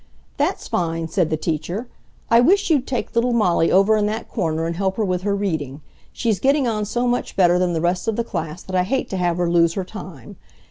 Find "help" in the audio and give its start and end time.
4.75-4.97